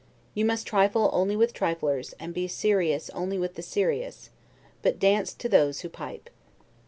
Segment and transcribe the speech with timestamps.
[0.33, 4.31] You must trifle only with triflers; and be serious only with the serious,
[4.81, 6.31] but dance to those who pipe.